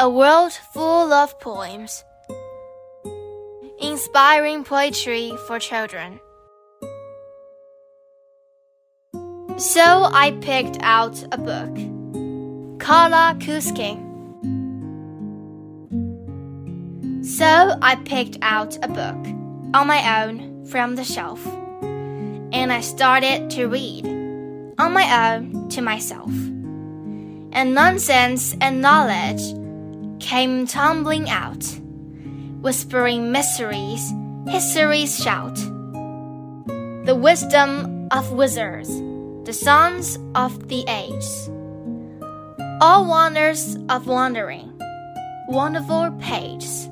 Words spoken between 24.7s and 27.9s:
on my own to myself. And